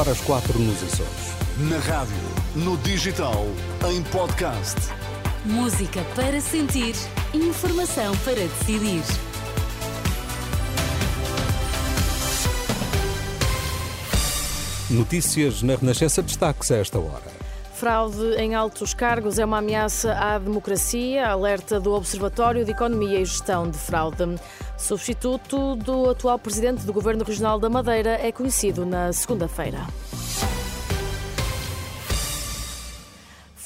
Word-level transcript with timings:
horas 0.00 0.20
4 0.22 0.58
nos 0.58 0.82
Açores. 0.82 1.10
Na 1.58 1.78
rádio, 1.78 2.16
no 2.56 2.78
digital, 2.78 3.46
em 3.86 4.02
podcast. 4.04 4.76
Música 5.44 6.02
para 6.16 6.40
sentir, 6.40 6.94
informação 7.34 8.16
para 8.24 8.36
decidir. 8.36 9.02
Notícias 14.88 15.62
na 15.62 15.76
Renascença 15.76 16.22
destaques 16.22 16.70
a 16.70 16.78
esta 16.78 16.98
hora. 16.98 17.39
Fraude 17.80 18.34
em 18.36 18.54
altos 18.54 18.92
cargos 18.92 19.38
é 19.38 19.44
uma 19.46 19.56
ameaça 19.56 20.12
à 20.12 20.38
democracia, 20.38 21.26
alerta 21.26 21.80
do 21.80 21.94
Observatório 21.94 22.62
de 22.62 22.72
Economia 22.72 23.18
e 23.18 23.24
Gestão 23.24 23.70
de 23.70 23.78
Fraude. 23.78 24.38
Substituto 24.76 25.76
do 25.76 26.10
atual 26.10 26.38
presidente 26.38 26.84
do 26.84 26.92
Governo 26.92 27.24
Regional 27.24 27.58
da 27.58 27.70
Madeira 27.70 28.18
é 28.20 28.30
conhecido 28.30 28.84
na 28.84 29.14
segunda-feira. 29.14 29.78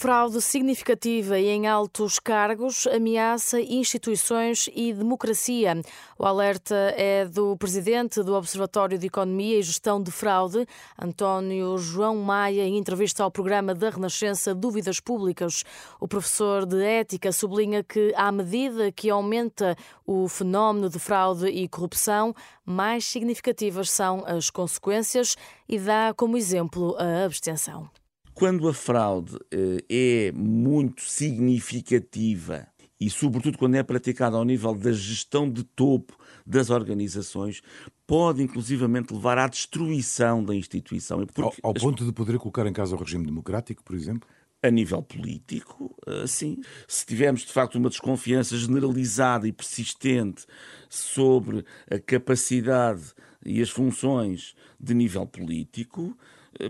Fraude 0.04 0.38
significativa 0.42 1.38
e 1.38 1.48
em 1.48 1.66
altos 1.66 2.18
cargos 2.18 2.86
ameaça 2.86 3.58
instituições 3.58 4.68
e 4.74 4.92
democracia. 4.92 5.80
O 6.18 6.26
alerta 6.26 6.74
é 6.94 7.24
do 7.24 7.56
presidente 7.56 8.22
do 8.22 8.34
Observatório 8.34 8.98
de 8.98 9.06
Economia 9.06 9.58
e 9.58 9.62
Gestão 9.62 10.02
de 10.02 10.10
Fraude, 10.10 10.66
António 11.00 11.78
João 11.78 12.16
Maia, 12.16 12.66
em 12.66 12.76
entrevista 12.76 13.24
ao 13.24 13.30
programa 13.30 13.74
da 13.74 13.88
Renascença 13.88 14.54
Dúvidas 14.54 15.00
Públicas. 15.00 15.64
O 15.98 16.06
professor 16.06 16.66
de 16.66 16.84
Ética 16.84 17.32
sublinha 17.32 17.82
que, 17.82 18.12
à 18.14 18.30
medida 18.30 18.92
que 18.92 19.08
aumenta 19.08 19.74
o 20.04 20.28
fenómeno 20.28 20.90
de 20.90 20.98
fraude 20.98 21.46
e 21.46 21.66
corrupção, 21.66 22.34
mais 22.62 23.06
significativas 23.06 23.88
são 23.88 24.22
as 24.26 24.50
consequências 24.50 25.34
e 25.66 25.78
dá 25.78 26.12
como 26.14 26.36
exemplo 26.36 26.94
a 26.98 27.24
abstenção. 27.24 27.88
Quando 28.34 28.68
a 28.68 28.74
fraude 28.74 29.38
eh, 29.52 29.84
é 29.88 30.32
muito 30.32 31.02
significativa 31.02 32.66
e, 33.00 33.08
sobretudo, 33.08 33.56
quando 33.56 33.76
é 33.76 33.82
praticada 33.82 34.36
ao 34.36 34.44
nível 34.44 34.74
da 34.74 34.90
gestão 34.90 35.48
de 35.48 35.62
topo 35.62 36.16
das 36.44 36.68
organizações, 36.68 37.62
pode 38.06 38.42
inclusivamente 38.42 39.14
levar 39.14 39.38
à 39.38 39.46
destruição 39.46 40.44
da 40.44 40.54
instituição. 40.54 41.24
Ao, 41.36 41.54
ao 41.62 41.74
ponto 41.74 42.04
de 42.04 42.12
poder 42.12 42.38
colocar 42.38 42.66
em 42.66 42.72
causa 42.72 42.96
o 42.96 42.98
regime 42.98 43.24
democrático, 43.24 43.84
por 43.84 43.94
exemplo? 43.94 44.28
A 44.62 44.70
nível 44.70 45.02
político, 45.02 45.94
eh, 46.06 46.26
sim. 46.26 46.58
Se 46.88 47.06
tivermos 47.06 47.42
de 47.42 47.52
facto 47.52 47.76
uma 47.76 47.90
desconfiança 47.90 48.56
generalizada 48.56 49.46
e 49.46 49.52
persistente 49.52 50.44
sobre 50.88 51.64
a 51.88 51.98
capacidade 51.98 53.12
e 53.44 53.60
as 53.60 53.70
funções 53.70 54.54
de 54.80 54.94
nível 54.94 55.26
político, 55.26 56.16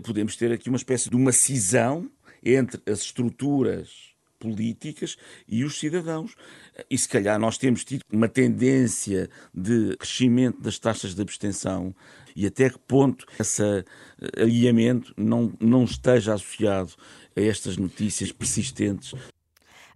podemos 0.03 0.35
ter 0.35 0.51
aqui 0.51 0.69
uma 0.69 0.77
espécie 0.77 1.09
de 1.09 1.15
uma 1.15 1.31
cisão 1.31 2.09
entre 2.43 2.81
as 2.91 2.99
estruturas 2.99 4.15
políticas 4.39 5.17
e 5.47 5.63
os 5.63 5.79
cidadãos. 5.79 6.35
E 6.89 6.97
se 6.97 7.07
calhar 7.07 7.39
nós 7.39 7.57
temos 7.57 7.83
tido 7.83 8.01
uma 8.11 8.27
tendência 8.27 9.29
de 9.53 9.95
crescimento 9.97 10.61
das 10.61 10.77
taxas 10.77 11.15
de 11.15 11.21
abstenção 11.21 11.95
e 12.35 12.45
até 12.45 12.69
que 12.69 12.77
ponto 12.79 13.25
esse 13.39 13.63
eh, 13.63 13.83
alinhamento 14.37 15.13
não, 15.15 15.53
não 15.59 15.85
esteja 15.85 16.33
associado 16.33 16.93
a 17.35 17.41
estas 17.41 17.77
notícias 17.77 18.31
persistentes 18.31 19.13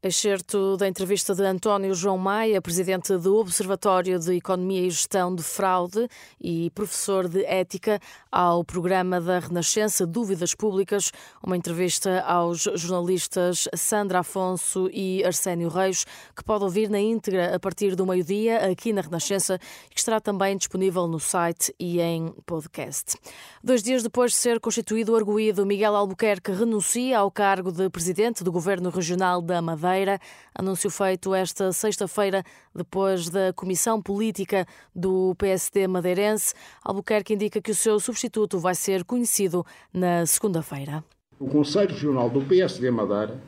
Excerto 0.01 0.77
da 0.77 0.87
entrevista 0.87 1.35
de 1.35 1.43
António 1.43 1.93
João 1.93 2.17
Maia, 2.17 2.61
presidente 2.61 3.17
do 3.17 3.35
Observatório 3.35 4.17
de 4.17 4.33
Economia 4.33 4.87
e 4.87 4.89
Gestão 4.89 5.35
de 5.35 5.43
Fraude 5.43 6.07
e 6.39 6.69
professor 6.69 7.27
de 7.27 7.43
Ética, 7.43 7.99
ao 8.31 8.63
programa 8.63 9.19
da 9.19 9.39
Renascença 9.39 10.07
Dúvidas 10.07 10.55
Públicas, 10.55 11.11
uma 11.43 11.57
entrevista 11.57 12.21
aos 12.21 12.61
jornalistas 12.75 13.67
Sandra 13.75 14.19
Afonso 14.19 14.89
e 14.93 15.21
Arsénio 15.25 15.67
Reis, 15.67 16.05
que 16.33 16.45
pode 16.45 16.63
ouvir 16.63 16.89
na 16.89 16.99
íntegra 17.01 17.53
a 17.53 17.59
partir 17.59 17.93
do 17.93 18.05
meio-dia 18.05 18.71
aqui 18.71 18.93
na 18.93 19.01
Renascença 19.01 19.59
que 19.89 19.99
estará 19.99 20.21
também 20.21 20.55
disponível 20.55 21.09
no 21.09 21.19
site 21.19 21.75
e 21.77 21.99
em 21.99 22.33
podcast. 22.45 23.17
Dois 23.61 23.83
dias 23.83 24.01
depois 24.01 24.31
de 24.31 24.37
ser 24.37 24.61
constituído 24.61 25.11
o 25.11 25.17
arguído, 25.17 25.65
Miguel 25.65 25.93
Albuquerque 25.93 26.53
renuncia 26.53 27.19
ao 27.19 27.29
cargo 27.29 27.69
de 27.69 27.89
presidente 27.89 28.45
do 28.45 28.51
Governo 28.53 28.89
Regional 28.89 29.41
da 29.41 29.61
Madeira 29.61 29.88
Madeira. 29.89 30.19
Anúncio 30.53 30.89
feito 30.89 31.33
esta 31.33 31.71
sexta-feira, 31.71 32.43
depois 32.75 33.27
da 33.29 33.51
Comissão 33.53 33.99
Política 33.99 34.67
do 34.95 35.33
PSD 35.35 35.87
madeirense. 35.87 36.53
Albuquerque 36.83 37.33
indica 37.33 37.59
que 37.59 37.71
o 37.71 37.75
seu 37.75 37.99
substituto 37.99 38.59
vai 38.59 38.75
ser 38.75 39.03
conhecido 39.03 39.65
na 39.91 40.25
segunda-feira. 40.27 41.03
O 41.39 41.47
Conselho 41.47 41.89
Regional 41.89 42.29
do 42.29 42.41
PSD 42.41 42.91
Madeira 42.91 43.39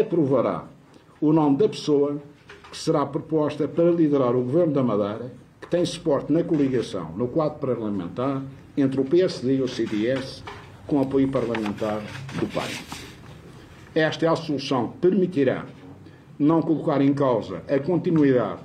aprovará 0.00 0.64
o 1.20 1.32
nome 1.32 1.58
da 1.58 1.68
pessoa 1.68 2.20
que 2.70 2.76
será 2.76 3.04
proposta 3.04 3.68
para 3.68 3.90
liderar 3.90 4.34
o 4.34 4.42
Governo 4.42 4.72
da 4.72 4.82
Madeira, 4.82 5.32
que 5.60 5.68
tem 5.68 5.84
suporte 5.84 6.32
na 6.32 6.42
coligação, 6.42 7.12
no 7.12 7.28
quadro 7.28 7.58
parlamentar, 7.58 8.42
entre 8.76 9.00
o 9.00 9.04
PSD 9.04 9.56
e 9.56 9.62
o 9.62 9.68
CDS, 9.68 10.42
com 10.86 11.00
apoio 11.00 11.28
parlamentar 11.28 12.00
do 12.40 12.46
PAI. 12.52 13.03
Esta 13.94 14.32
a 14.32 14.34
solução 14.34 14.88
que 14.88 14.98
permitirá 14.98 15.64
não 16.36 16.60
colocar 16.60 17.00
em 17.00 17.14
causa 17.14 17.62
a 17.68 17.78
continuidade 17.78 18.62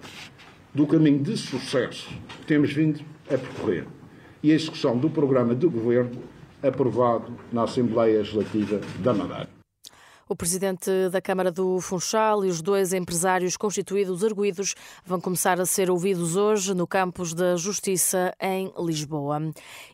do 0.73 0.87
caminho 0.87 1.21
de 1.21 1.37
sucesso 1.37 2.09
que 2.39 2.45
temos 2.47 2.73
vindo 2.73 2.99
a 3.27 3.37
percorrer 3.37 3.85
e 4.41 4.51
a 4.51 4.55
execução 4.55 4.97
do 4.97 5.07
programa 5.07 5.53
de 5.53 5.67
governo 5.67 6.19
aprovado 6.63 7.31
na 7.51 7.63
Assembleia 7.63 8.17
Legislativa 8.17 8.81
da 8.99 9.13
Madeira. 9.13 9.49
O 10.31 10.35
presidente 10.35 10.91
da 11.11 11.19
Câmara 11.19 11.51
do 11.51 11.81
Funchal 11.81 12.45
e 12.45 12.49
os 12.49 12.61
dois 12.61 12.93
empresários 12.93 13.57
constituídos 13.57 14.23
arguídos 14.23 14.75
vão 15.03 15.19
começar 15.19 15.59
a 15.59 15.65
ser 15.65 15.89
ouvidos 15.89 16.35
hoje 16.35 16.75
no 16.75 16.85
campus 16.85 17.33
da 17.33 17.55
Justiça 17.55 18.31
em 18.39 18.71
Lisboa. 18.77 19.41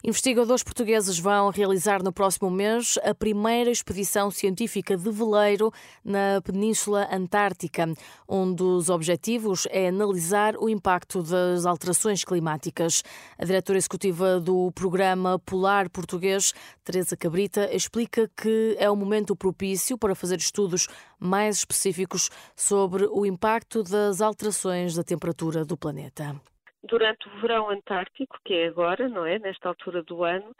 Investigadores 0.03 0.61
portugueses 0.61 1.17
vão 1.17 1.51
realizar 1.51 2.03
no 2.03 2.11
próximo 2.11 2.51
mês 2.51 2.99
a 3.05 3.15
primeira 3.15 3.71
expedição 3.71 4.29
científica 4.29 4.97
de 4.97 5.09
veleiro 5.09 5.71
na 6.03 6.41
Península 6.43 7.07
Antártica. 7.09 7.87
Um 8.27 8.53
dos 8.53 8.89
objetivos 8.89 9.65
é 9.71 9.87
analisar 9.87 10.57
o 10.57 10.67
impacto 10.67 11.23
das 11.23 11.65
alterações 11.65 12.25
climáticas. 12.25 13.03
A 13.39 13.45
diretora 13.45 13.77
executiva 13.77 14.37
do 14.41 14.69
Programa 14.73 15.39
Polar 15.39 15.89
Português, 15.89 16.53
Teresa 16.83 17.15
Cabrita, 17.15 17.73
explica 17.73 18.29
que 18.35 18.75
é 18.77 18.91
o 18.91 18.97
momento 18.97 19.33
propício 19.33 19.97
para 19.97 20.13
fazer 20.13 20.24
estudos 20.31 20.87
mais 21.19 21.57
específicos 21.57 22.29
sobre 22.55 23.05
o 23.05 23.25
impacto 23.25 23.83
das 23.83 24.21
alterações 24.21 24.95
da 24.95 25.03
temperatura 25.03 25.65
do 25.65 25.77
planeta. 25.77 26.35
Durante 26.83 27.27
o 27.27 27.41
verão 27.41 27.69
antártico, 27.69 28.37
que 28.45 28.53
é 28.53 28.67
agora, 28.67 29.09
não 29.09 29.25
é? 29.25 29.39
Nesta 29.39 29.69
altura 29.69 30.03
do 30.03 30.23
ano, 30.23 30.55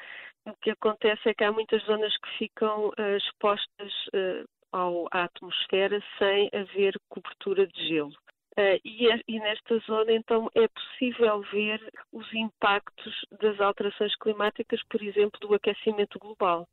o 0.46 0.54
que 0.62 0.72
acontece 0.72 1.30
é 1.30 1.34
que 1.34 1.44
há 1.44 1.52
muitas 1.52 1.84
zonas 1.84 2.16
que 2.18 2.38
ficam 2.38 2.90
uh, 2.90 3.18
expostas 3.18 3.94
uh, 4.14 4.46
ao, 4.72 5.08
à 5.12 5.24
atmosfera 5.24 6.02
sem 6.18 6.50
haver 6.54 6.96
cobertura 7.10 7.66
de 7.68 7.88
gelo. 7.88 8.14
Uh, 8.58 8.80
e, 8.86 9.08
e, 9.28 9.40
nesta 9.40 9.78
zona, 9.80 10.14
então, 10.14 10.50
é 10.56 10.68
possível 10.68 11.42
ver 11.52 11.82
os 12.14 12.34
impactos 12.34 13.14
das 13.40 13.60
alterações 13.60 14.16
climáticas, 14.16 14.82
por 14.90 15.02
exemplo, 15.04 15.40
do 15.42 15.54
aquecimento 15.54 16.18
global. 16.20 16.66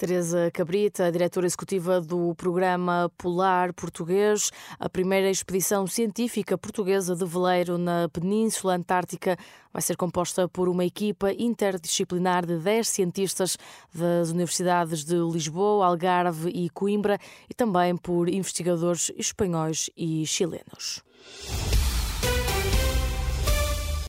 Teresa 0.00 0.50
Cabrita, 0.50 1.12
diretora 1.12 1.44
executiva 1.44 2.00
do 2.00 2.34
Programa 2.34 3.12
Polar 3.18 3.74
Português, 3.74 4.50
a 4.78 4.88
primeira 4.88 5.28
expedição 5.28 5.86
científica 5.86 6.56
portuguesa 6.56 7.14
de 7.14 7.26
veleiro 7.26 7.76
na 7.76 8.08
Península 8.08 8.76
Antártica 8.76 9.36
vai 9.70 9.82
ser 9.82 9.98
composta 9.98 10.48
por 10.48 10.70
uma 10.70 10.86
equipa 10.86 11.30
interdisciplinar 11.34 12.46
de 12.46 12.56
10 12.56 12.88
cientistas 12.88 13.58
das 13.94 14.30
universidades 14.30 15.04
de 15.04 15.16
Lisboa, 15.16 15.84
Algarve 15.84 16.48
e 16.48 16.70
Coimbra 16.70 17.18
e 17.46 17.52
também 17.52 17.94
por 17.94 18.26
investigadores 18.30 19.12
espanhóis 19.18 19.90
e 19.94 20.24
chilenos. 20.24 21.04